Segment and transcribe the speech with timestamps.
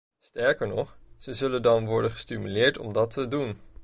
[0.21, 3.55] Sterker nog, ze zullen dan worden gestimuleerd om dat te doen.